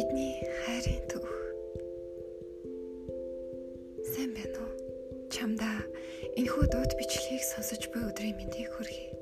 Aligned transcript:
Бидний 0.00 0.40
хайрын 0.64 1.02
төв. 1.12 1.24
Сайн 4.08 4.32
байна 4.32 4.62
уу? 4.64 4.72
Чамдаа 5.28 5.84
энэхүү 6.40 6.64
дууд 6.72 6.96
бичлэгийг 6.96 7.44
сонсож 7.44 7.84
буй 7.92 8.08
өдрийн 8.08 8.32
мэндийг 8.40 8.72
хүргэе. 8.72 9.12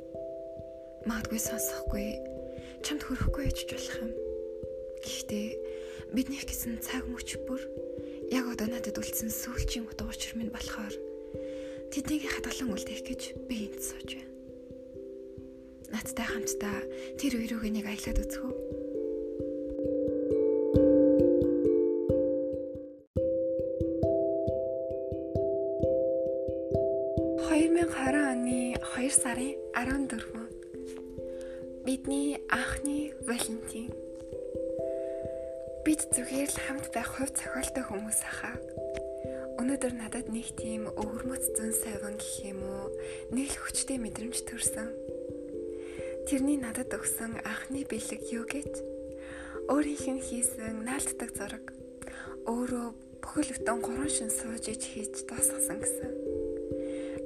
Магадгүй 1.03 1.43
сонсохгүй, 1.43 2.07
чамд 2.87 3.03
хүрэхгүй 3.03 3.51
байж 3.51 3.59
болох 3.67 3.97
юм. 4.07 4.13
Гэхдээ 5.03 5.49
бидний 6.15 6.47
гэсэн 6.47 6.79
цаг 6.79 7.11
мөч 7.11 7.43
бүр 7.43 7.59
яг 8.31 8.47
одоо 8.47 8.71
надад 8.71 9.03
үлдсэн 9.03 9.35
сүүлчийн 9.35 9.91
утга 9.91 10.07
учир 10.07 10.39
минь 10.39 10.55
болохоор 10.55 10.95
тэднийг 11.91 12.23
хадгалан 12.23 12.71
үлдээх 12.71 13.03
гэж 13.03 13.23
би 13.51 13.67
энд 13.67 13.83
сууж 13.83 14.15
байна. 14.15 14.31
Надтай 15.91 16.23
хамтдаа 16.23 16.79
тэр 17.19 17.35
үерүүг 17.35 17.67
нэг 17.67 17.91
аялаад 17.91 18.23
үзэх 18.23 18.47
үү? 18.47 18.78
2020 27.79 28.35
оны 28.35 28.75
2 28.75 29.09
сарын 29.09 29.55
14 29.73 30.11
бидний 31.87 32.43
анхны 32.51 33.15
Валентин. 33.23 33.95
Бид 35.87 36.03
зүгээр 36.11 36.51
л 36.51 36.59
хамт 36.59 36.91
байх 36.91 37.15
хувь 37.15 37.31
цохиолтой 37.31 37.87
хүмүүс 37.87 38.19
ахаа. 38.27 38.59
Өнөөдөр 39.63 39.95
надад 39.95 40.27
нэг 40.27 40.59
тийм 40.59 40.91
өвөрмөц 40.91 41.55
зүүн 41.55 41.75
сайван 41.79 42.19
гэх 42.19 42.51
юм 42.51 42.67
уу, 42.67 42.91
нэг 43.31 43.47
л 43.47 43.63
хүчтэй 43.63 44.03
мэдрэмж 44.03 44.43
төрсөн. 44.43 44.91
Тэрний 46.27 46.59
надад 46.59 46.91
өгсөн 46.91 47.39
анхны 47.47 47.87
бэлэг 47.87 48.27
юу 48.27 48.43
гэж? 48.43 48.75
Өөрийнх 49.71 50.19
нь 50.19 50.27
хийсэн 50.27 50.83
наалтдаг 50.83 51.31
зураг. 51.31 51.71
Өөрөө 52.43 53.23
бүхэл 53.23 53.55
бүтэн 53.55 53.79
гурван 53.79 54.11
шин 54.11 54.35
сууж 54.35 54.67
иж 54.67 54.83
хийж 54.83 55.31
дуусгасан 55.31 55.79
гэсэн 55.79 56.28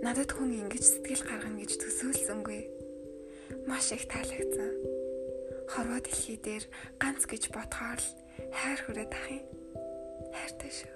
надад 0.03 0.35
хүн 0.35 0.51
ингэж 0.67 0.83
сэтгэл 0.83 1.23
гаргана 1.31 1.63
гэж 1.63 1.79
төсөөлсөнгүй. 1.79 2.61
Маш 3.71 3.95
их 3.95 4.11
таалагдсан. 4.11 4.75
Хорвоо 5.71 6.03
дэлхий 6.03 6.43
дээр 6.43 6.67
ганц 6.99 7.23
гэж 7.23 7.55
бодхоор 7.55 8.03
л 8.03 8.11
хайр 8.51 8.81
хүрээд 8.83 9.15
ах 9.15 9.27
юм. 9.31 9.47
Хайртай 10.35 10.71
шүү. 10.75 10.91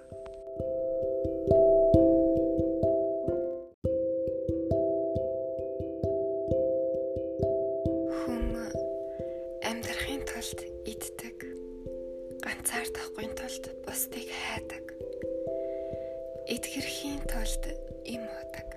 Хүн 8.11 8.43
амьдрахын 9.71 10.23
тулд 10.27 10.61
иддэг. 10.83 11.39
Ганцаардахгүй 12.43 13.31
тулд 13.39 13.65
бусдыг 13.87 14.27
хайдаг. 14.35 14.85
Эдгэрхийн 16.51 17.23
тулд 17.31 17.71
им 18.03 18.27
удаг 18.27 18.76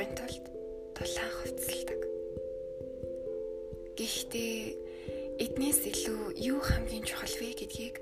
таарахгүй 0.00 0.16
тулд 0.16 0.44
дулаан 0.96 1.32
хувцалдаг. 1.36 2.00
Гэхдээ 3.98 4.56
эднээс 5.44 5.80
илүү 5.92 6.20
юу 6.40 6.60
хамгийн 6.64 7.04
чухал 7.04 7.34
вэ 7.36 7.52
гэдгийг 7.60 8.00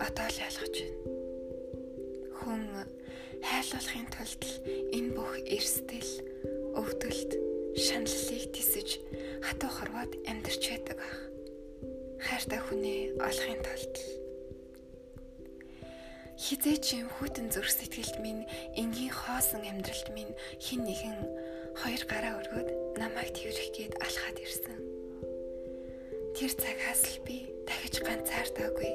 одоо 0.00 0.24
л 0.24 0.40
ойлгож 0.40 0.76
байна. 0.80 0.96
Хүн 2.40 2.62
хайлуулахын 3.44 4.08
тулд 4.08 4.42
энэ 4.96 5.10
бүх 5.12 5.32
эрсдэл, 5.44 6.12
өвдөлт, 6.80 7.32
шаналлыг 7.76 8.44
тисэж 8.56 8.88
хатуу 9.44 9.68
хорвоод 9.68 10.12
амьдарч 10.24 10.62
байдаг 10.64 10.96
ах. 10.96 11.16
Хайртай 12.24 12.60
хүнээ 12.64 13.20
олохын 13.20 13.60
тулд 13.60 13.94
хизээч 16.44 17.00
юм 17.00 17.08
хүтэн 17.08 17.48
зүрх 17.48 17.72
сэтгэлд 17.72 18.20
минь 18.20 18.44
энгийн 18.76 19.08
хоосон 19.08 19.64
амьдралд 19.64 20.12
минь 20.12 20.36
хин 20.60 20.84
нэгэн 20.84 21.16
хоёр 21.80 22.02
гараа 22.04 22.36
өргөд 22.36 22.68
намайг 23.00 23.32
тэрэх 23.32 23.72
гээд 23.72 23.96
алхаад 24.04 24.36
ирсэн. 24.44 24.76
Тэр 26.36 26.52
цагаас 26.52 27.02
л 27.16 27.18
би 27.24 27.48
дахиж 27.64 27.96
ганцаардаагүй, 28.04 28.92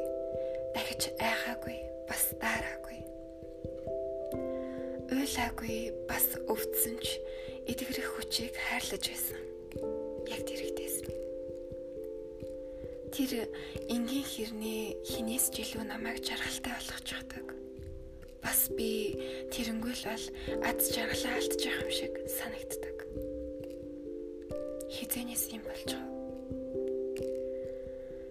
дахиж 0.78 1.10
айхаагүй, 1.18 1.78
бас 2.06 2.24
даараагүй. 2.38 3.00
Уйлаагүй, 5.10 5.80
бас 6.06 6.38
өвдсөн 6.46 7.02
ч 7.02 7.18
эдгэрэх 7.66 8.14
хүчийг 8.14 8.54
хайрлаж 8.54 9.04
байсан. 9.10 9.42
Яг 10.30 10.46
тэрэгтэйсэн. 10.46 11.19
Тэр 13.20 13.52
энгийн 13.92 14.24
хэрнээ 14.24 15.04
хинээс 15.04 15.52
ч 15.52 15.68
илүү 15.68 15.84
намайг 15.92 16.24
жаргалтай 16.24 16.72
болгочихдаг. 16.72 17.52
Бас 18.40 18.72
би 18.72 19.12
тэрнгүүл 19.52 20.04
бол 20.08 20.26
ад 20.64 20.80
жаргалаа 20.80 21.36
алдчих 21.36 21.76
юм 21.84 21.92
шиг 21.92 22.16
санагддаг. 22.32 22.96
Хизэнээс 24.88 25.52
юм 25.52 25.68
болж 25.68 25.90
байгаа. 25.92 26.16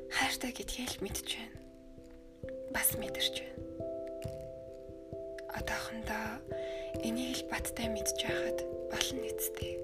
Хайртай 0.09 0.57
гэдгийг 0.57 0.89
л 0.97 1.03
мэдж 1.05 1.37
байна. 1.37 1.61
Бас 2.73 2.89
мэдэрч 2.97 3.45
байна. 3.45 3.61
Одоохондоо 5.53 6.41
энийг 7.05 7.45
л 7.45 7.49
баттай 7.53 7.93
мэдж 7.93 8.17
байхад 8.25 8.65
болно 8.89 9.21
нэцтэй. 9.21 9.78